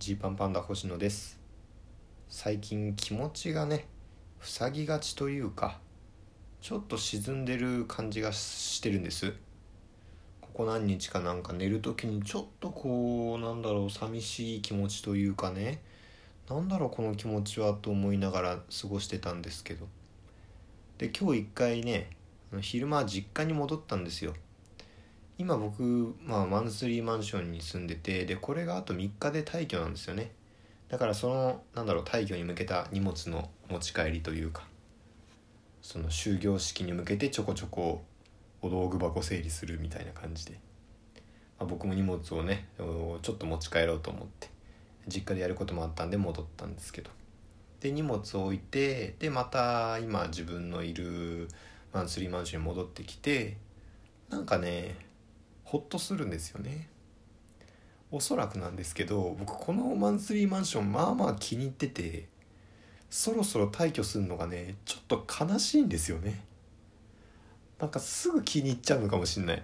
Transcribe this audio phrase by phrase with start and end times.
[0.00, 1.38] ジーパンパンダ星野です。
[2.26, 3.86] 最近気持ちがね
[4.40, 5.78] 塞ぎがちというか
[6.62, 9.34] ちょっと沈んでる感じがしてるんです。
[10.40, 15.82] ここ何日かなんか寝る時にちょっとこうなんだろう寂しい気持ちというかね
[16.48, 19.86] なんだろうこの気持ちはと思いながら過ごしてたんですけど。
[20.96, 22.08] で今日一回ね
[22.62, 24.32] 昼間実家に戻ったんですよ。
[25.40, 30.32] 今僕、まあ、マンスリーマンションに住んでてでこれがあと3日で退去なんですよね。
[30.90, 34.64] だからそのなんだろう退去に向けた荷物の持ち帰りというか
[35.80, 38.02] その終業式に向けてちょこちょこ
[38.60, 40.60] お道具箱整理するみたいな感じで、
[41.58, 44.50] まあ、僕も荷物をねちょっと持ち帰ろうと思って
[45.08, 47.10] 実家でやることもあったんで戻ったんですけど。
[47.80, 51.48] で荷物を置いてでまた今自分のいる
[51.94, 53.56] マンスリーマンションに戻ってきて
[54.28, 55.09] なんかね
[55.70, 56.88] ほっとするんですよね。
[58.10, 62.26] おそらくなんですけど僕このマンスリーマンションまあまあ気に入ってて
[63.08, 66.42] そろそろ退去するのがねちょっと悲しいんですよね。
[67.78, 69.62] なんかすぐ気に入っちゃうのかもしんない。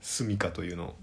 [0.00, 0.94] 住みかというの。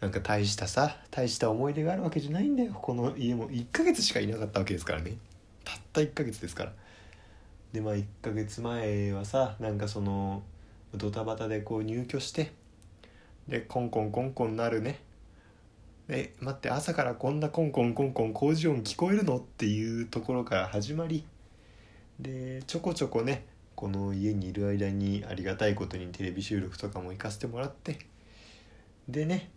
[0.00, 2.72] なんか大したさ大した思い出があるわけじゃないんだよ。
[2.72, 3.50] この家も。
[3.50, 5.18] 1ヶ月しかいなかったわけですからね。
[5.64, 6.72] たった1ヶ月ですから。
[7.74, 10.42] でまあ1ヶ月前はさなんかその
[10.94, 12.52] ドタバタでこう入居して
[13.48, 15.00] でコンコンコンコンなるね。
[16.08, 19.38] え待って朝からこんなコンコンコンコン工事音聞こえるの？
[19.38, 21.24] っていうところから始まり。
[22.20, 23.44] でちょこちょこね
[23.74, 27.98] この家にいる間にありがたいことにテレビ収録とかも行かせてもらって。
[29.08, 29.50] でね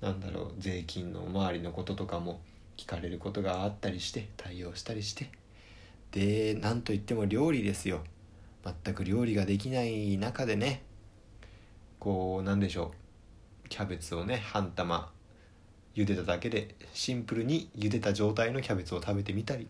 [0.00, 2.40] なんだろう税金の周りのこととかも
[2.76, 5.30] 聞かれることがあったりして対応したりして。
[6.12, 8.02] でなんといっても料理ですよ。
[8.84, 10.82] 全く料理ができない中でね
[11.98, 13.03] こうなんでしょう。
[13.68, 15.10] キャベツをね半玉
[15.94, 19.68] 茹でただけでシンプルに茹でた状態のキャベツを食べてみたり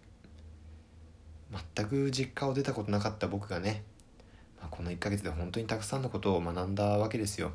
[1.75, 3.83] 全く実家を出たことなかった僕がね、
[4.61, 7.53] まあ、この1ヶ月で本当にたくさんのことを学んだわけですよ。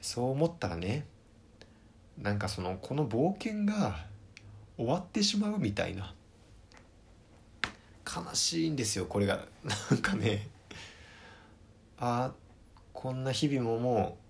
[0.00, 1.06] そう思ったらね
[2.18, 4.04] なんかそのこの冒険が
[4.76, 6.14] 終わってしまうみたいな
[8.04, 9.44] 悲しいんですよこれが。
[9.90, 10.48] なんかね
[11.98, 12.32] あ
[12.92, 14.27] こんな日々ももう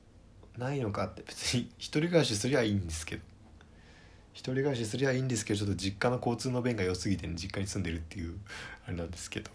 [0.58, 3.22] ないのかって別に一人暮らしすりゃいいんですけど。
[4.32, 8.38] 一人暮らしすりゃいいんですけどちょっと実家の交通の便が良すぎて、ね、実家に住んでるっていう
[8.86, 9.50] あれなんですけど。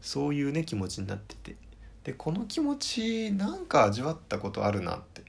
[0.00, 1.56] そういうね気持ちになってて。
[2.04, 5.22] でこの気持ちなんか味わったことあるなって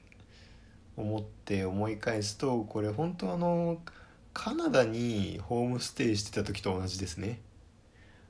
[0.96, 3.78] 思って思い返すとこれ本当あの
[4.34, 7.40] カナダにホームステイしてた時と同じですね。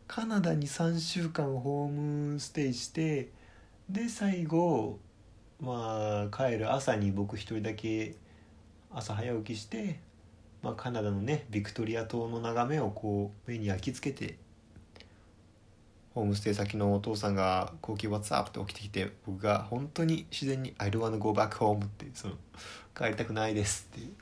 [0.06, 3.30] カナダに3週間ホームステイして
[3.90, 5.00] で最後
[5.60, 8.14] まあ帰る朝に僕一人だけ
[8.92, 9.98] 朝早起きして、
[10.62, 14.38] まあ、カナダのねビクトリア島の眺めをこう目に焼き付けて
[16.14, 22.34] ホームステイ先のお父さんが「高級 What's up?」って起きてきて僕が本当に自然に「I don't wanna go back home」ってその
[22.96, 24.14] 「帰りたくないです」っていう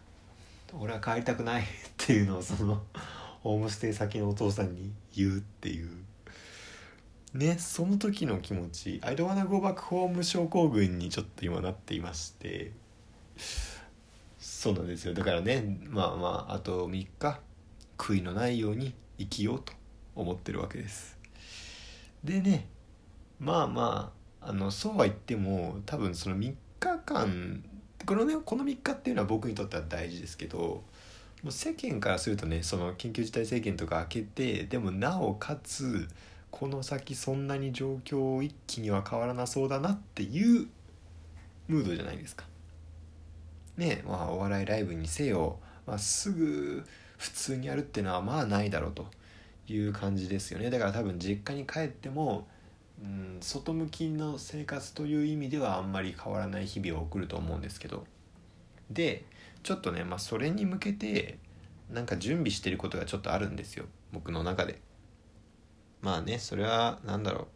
[0.80, 1.66] 「俺は帰りたくない」っ
[1.98, 2.82] ていうのをその
[3.42, 5.90] ホームステイ先のお父さんに言うっていう
[7.34, 12.72] ねその時の気持ち「I don't wanna go back home」症候群にちょっと今なっていまして。
[14.38, 15.14] そうなんですよ。
[15.14, 17.40] だからねまあまああと3日
[17.96, 19.72] 悔いのないように生きようと
[20.14, 21.16] 思ってるわけです。
[22.24, 22.66] でね
[23.38, 27.62] まあまああのそうは言っても多分その3日間
[28.06, 30.58] このねこの3日っていうのは僕にとっては大事ですけど
[31.42, 36.08] もう世間からするとねその緊急事態宣言とか明けてでもなおかつ
[36.50, 40.68] この先そんなに状況一気には変わらなそうだなっていう
[41.68, 42.46] ムードじゃないですか。
[43.76, 46.84] ねまあお笑いライブにせよ、まあ、すぐ
[47.16, 49.06] 普通にやるっていうのはまあないだろうと
[49.68, 52.46] いう感じですよねだから多分実家に帰っても、
[53.02, 58.04] うん、外向きの生活という意味ではあんまり変わらない日々を送ると思うんですけど
[58.90, 59.24] で
[59.62, 61.38] ちょっとね、まあ、それに向けて
[61.90, 64.80] なんか準備してることがちょっとあるんですよ僕の中で。
[66.02, 67.48] まあねそれは何だろ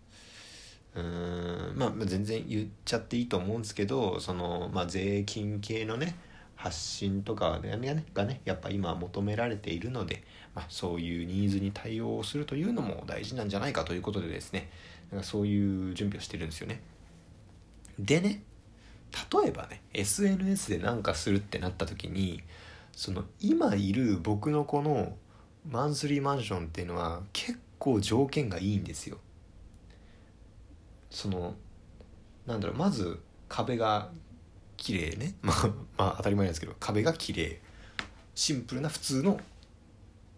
[0.94, 6.16] ううーんまあ全然言っちゃっていいと思うんですけどその、まあ、税金系のね
[6.54, 10.22] 発信とかがねがねやっぱ今求められているので、
[10.54, 14.70] まあ、そういうニーズに対応するというのも大事なんじゃないかということでですね
[15.10, 16.80] なんかそういう準備をしてるんですよね。
[17.98, 18.42] でね
[19.42, 22.42] 例えばね SNS で何かするってなった時に
[22.92, 25.16] その今いる僕のこの
[25.68, 29.18] マンスリーマンションっていうのは結構条件がいいんですよ。
[31.10, 31.56] その
[32.46, 34.12] なんだろうまず壁が
[34.76, 35.34] 綺麗ね。
[35.42, 37.60] まあまあ当たり前なんですけど壁が綺麗。
[38.36, 39.40] シンプルな普通の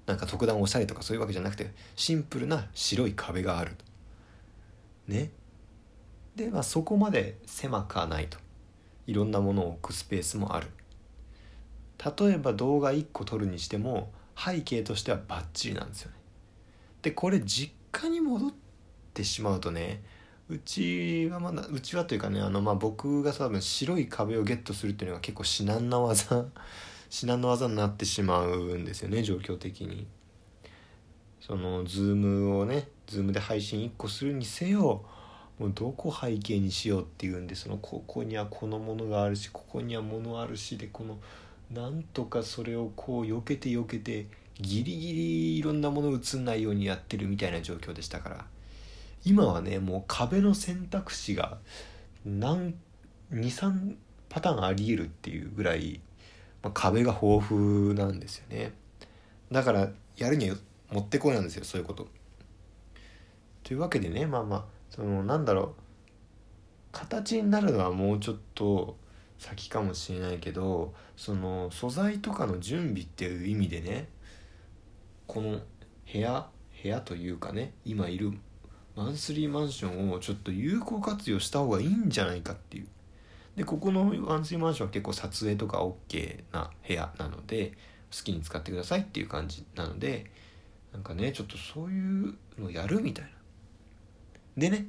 [0.06, 3.76] なんか特段おしゃれとかそういうわけじゃなくてシンプルな白い壁がある
[5.06, 5.30] ね。
[6.36, 8.38] でまあそこまで狭くはないと。
[9.06, 10.68] いろんなものを置くスペースもある。
[12.18, 16.23] 例えば動画1個撮るにしても背景としてはバッチリなんですよね。
[17.04, 18.50] でこれ実家に戻っ
[19.12, 20.02] てしまうとね
[20.48, 26.46] うちはまだうちはというかねあのまあ僕が多分白い壁をゲットするっていうのが結構至難な技
[27.10, 30.06] 至難の技になってしまうんですよね状況的に。
[31.40, 35.04] そのズームをねズームで配信1個するにせよ
[35.58, 41.18] もうどこ背景にしようっていうんでそのここにはこのものがあるしここにはものあるしでこの
[41.70, 44.26] なんとかそれをこう避けて避けて
[44.60, 48.44] ギリギリいろんなもの映んないようにやってるみたいな状況でしたから。
[49.24, 51.58] 今はねもう壁の選択肢が
[52.26, 53.96] 23
[54.28, 56.00] パターンありえるっていうぐらい、
[56.62, 58.72] まあ、壁が豊富なんですよね。
[59.50, 60.56] だからやるには
[60.90, 62.06] もってこいなんですよそういうこと。
[63.62, 65.84] というわけでねまあまあそのなんだろう。
[66.92, 68.96] 形になるのはもうちょっと
[69.38, 74.08] 先かもしれないけどその素材とかの準備っていう意味でね
[75.26, 75.60] この
[76.12, 76.46] 部屋
[76.82, 78.32] 部屋というかね今いる
[78.96, 82.86] マンスリーマンションをちょっと有効活用した方がいいんじゃないかっていう。
[83.56, 87.72] でここのマンスリーマンションは結構撮影とか OK な部屋なので
[88.16, 90.30] 好きに使ってくださいっていう感じなので
[90.92, 93.30] なんかねちょっとそういうのやるみたいな。
[94.56, 94.86] でね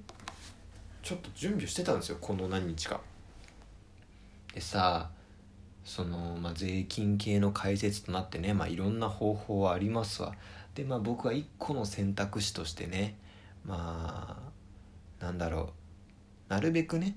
[1.02, 3.02] ちょっと準備してたんですよこの何日か。
[4.54, 5.10] でさ
[5.86, 10.34] その、まあ、税金系の解説となってね、まあ、いろんな方法はありますわ。
[10.74, 13.18] でまあ僕は一個の選択肢としてね
[13.64, 14.38] ま
[15.22, 15.74] あなんだろ
[16.50, 16.52] う。
[16.52, 17.16] なるべくね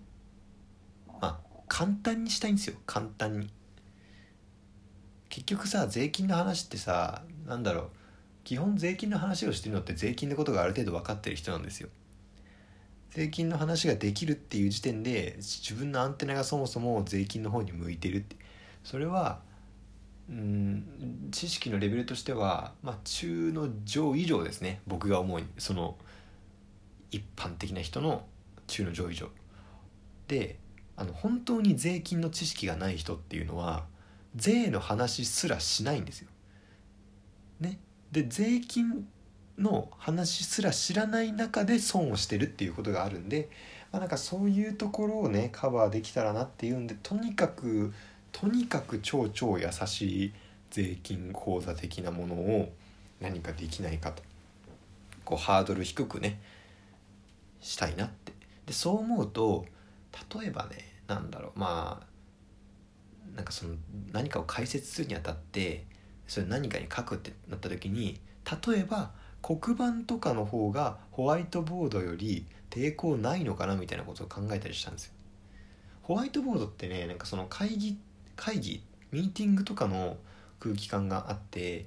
[1.20, 2.76] まあ簡単にしたいんですよ。
[2.86, 3.50] 簡単に。
[5.28, 7.90] 結局さ税金の話ってさなんだろう。
[8.44, 11.88] 基本税金の話をしてるのって税金のことがある程度分かってる人なんですよ。
[13.10, 18.36] 税金の話ができるっていう時点で自分のアンテナがそもそも税金の方に向いてるって。
[18.84, 19.40] それは
[20.28, 24.80] うん知識のレベルとしては、まあ、中の上以上ですね。
[24.86, 25.96] 僕が思うその
[27.10, 28.26] 一般的な人の
[28.66, 29.28] 中の上以上。
[30.26, 30.58] で
[30.96, 33.86] あの本当に税金の知識がない人っていうのは
[34.36, 36.28] 税の話すらしないんですよ。
[37.60, 37.78] ね、
[38.12, 39.08] で税金
[39.58, 43.48] の話すら知らない中で損をしてるっていうことがあるんで、
[43.90, 47.92] まあ、なんかそういうところをねカバーできたらなっていうんでとにかく
[48.40, 50.32] とにかく超超優しい
[50.70, 52.72] 税金口座的なものを
[53.20, 54.22] 何かできないかと
[55.24, 56.40] こうハードル低くね
[57.60, 58.32] したいなって
[58.66, 59.66] でそう思うと
[60.40, 60.76] 例えばね
[61.08, 63.74] なんだろうまあなんかその
[64.12, 65.84] 何かを解説するにあたって
[66.28, 68.20] それ何かに書くってなった時に
[68.68, 69.10] 例えば
[69.42, 75.12] 黒板とかの方がホワイトボードより抵抗ないのかなみたいなことを考えたりしたんですよ。
[76.02, 77.98] ホワイトボードってねなんかその会議
[78.38, 80.16] 会議ミーティングとかの
[80.60, 81.86] 空気感があって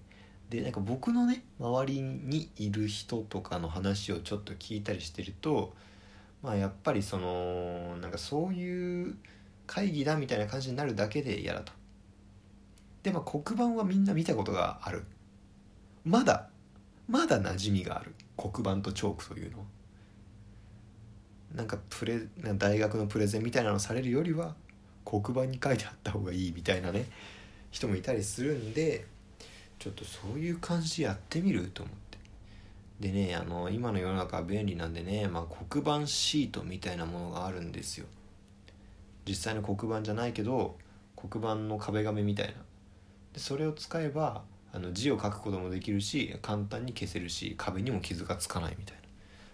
[0.50, 5.74] でなんか僕のね周りにいる人とかの話をちょっと聞いたりしてると
[6.44, 9.15] まあやっぱりそのなんかそういう
[9.65, 11.71] 会議だみたいな感じになるだけで嫌だと。
[13.03, 15.05] でまあ黒板はみんな見たことがある。
[16.03, 16.50] まだ
[17.08, 19.65] まだ馴染みがある黒板とチョークというの
[21.55, 24.55] なんかプレ大学のプレゼンみたいなのされるよりは
[25.05, 27.05] 黒板に書いてあった方がいいみたいなね
[27.72, 29.05] 人もいたりするんで
[29.79, 32.01] ちょっとそういう感じやってみると思って。
[33.00, 38.05] でねあの今の世の中は便利なんでね、まあ、黒板シートみたいなものがあるんですよ。
[39.27, 40.77] 実際の黒板じゃないけど
[41.15, 42.53] 黒板の壁紙みたいな。
[43.34, 44.43] でそれを使えば
[44.74, 49.01] あの字を書くこともできるし簡単に消せるし壁にも傷がつかないみたいな。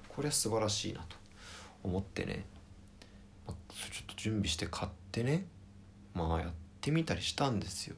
[0.09, 1.15] これは素晴らしいなと
[1.83, 2.43] 思ってね、
[3.69, 5.45] ちょっと準備して買ってね
[6.13, 6.51] まあやっ
[6.81, 7.95] てみたりしたんですよ。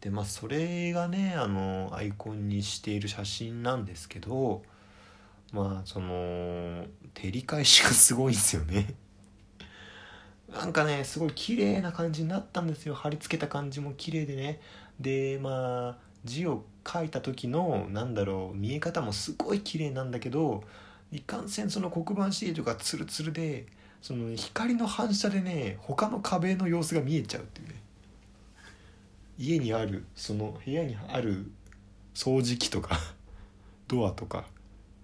[0.00, 4.62] でまあそれがねあのアイコンにしている写真なんですけど
[5.52, 8.94] まあその照り返しがすごいんですよね。
[10.52, 12.94] なんかねすごい綺麗な感じになったんですよ。
[12.94, 14.60] 貼り付けた感じも綺麗でね。
[15.00, 20.62] でまあ字を書いた時のなんだろう見え方もすごい綺麗なんだけど
[21.12, 23.66] いかんせんその黒板シートがツルツルで
[24.02, 27.74] その光の反射でね他の壁の様子が見えちゃうっていうね。
[29.38, 31.50] 家にあるその部屋にある
[32.14, 32.98] 掃除機とか
[33.88, 34.46] ドアとか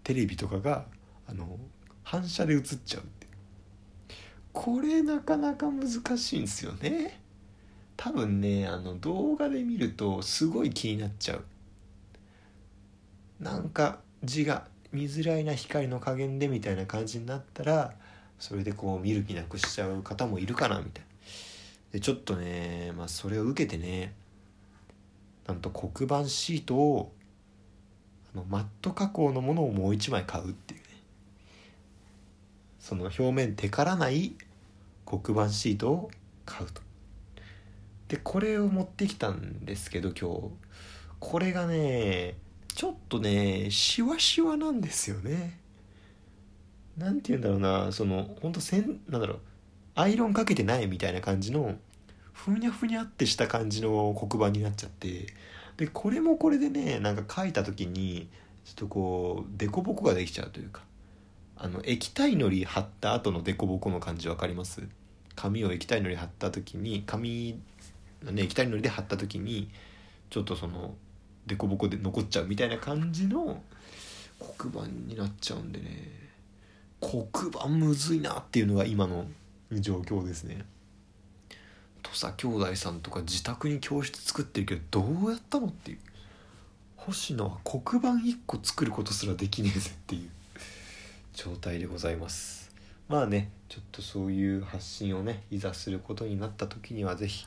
[0.04, 0.86] テレビとかが
[1.26, 1.58] あの
[2.02, 3.26] 反射で映っちゃうって
[4.52, 7.20] これなかなか難しいんですよね。
[7.96, 11.44] 多分ねあの動画で見るとすごい気になっちゃう。
[13.40, 17.94] なんか字が見づらいな光の加減でみたいな感じになったら
[18.42, 21.10] それでこう見る気なくしちゃう方もいるかなみたいな。
[21.92, 24.14] でちょっとねまあそれを受けてね
[25.46, 27.12] なんと黒板シートを
[28.34, 30.86] あのマット加工のものをもう一枚買うっていうね。
[32.80, 34.32] その表面テカらない
[35.06, 36.10] 黒板シートを
[36.44, 36.82] 買うと。
[38.08, 40.50] でこれを持ってきたんですけど今日。
[41.20, 42.34] これがね
[42.74, 45.61] ちょっとねシワシワなんですよね。
[46.96, 49.38] なんて言うんだろうなそのほんとせんなんだろう
[49.94, 51.76] アイロンかけてないみたいな感じの
[52.32, 55.26] ふにゃふにゃってした感じの黒板になっちゃって
[55.76, 58.28] でこれもこれでねなんか書いた時に
[58.64, 60.82] ちょっとこう凸凹ができちゃうというか
[61.56, 64.82] あの液体のり貼った後の凸凹の感じ分かります？
[65.34, 67.60] 紙を液体のり貼った時に紙
[68.22, 69.70] のね液体のりで貼った時に
[70.30, 70.94] ちょっとその
[71.46, 73.62] 凸凹で残っちゃうみたいな感じの
[74.58, 76.31] 黒板になっちゃうんでね。
[77.02, 79.26] 黒板むずいなっていうのが今の
[79.72, 80.64] 状況ですね。
[82.02, 85.98] 土佐兄弟さんとか自宅に教室作ってるけどどうやったのっていう。
[86.96, 90.30] 星野は黒板1個作ることすらできねえぜっていう。
[91.34, 92.70] 状態でございます。
[93.08, 97.46] まあねちょっとそういう発信をねいざすることになった時には是非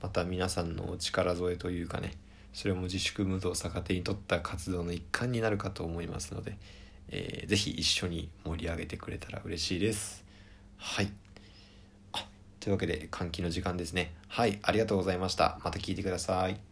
[0.00, 2.12] また皆さんの力添えというかね
[2.52, 6.56] それも自粛ムードを逆手に取った活動の一環になるかと思いますので、
[7.08, 10.24] えー、ぜひ一緒に盛り上げてくれたら嬉しいです。
[10.76, 11.12] はい。
[12.62, 14.14] というわけで換気の時間ですね。
[14.28, 15.58] はいありがとうございました。
[15.64, 16.71] また聞いてください。